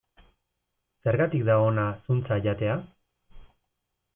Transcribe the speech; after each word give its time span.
Zergatik 1.07 1.45
da 1.49 1.57
ona 1.65 1.85
zuntza 2.07 2.39
jatea? 2.47 2.79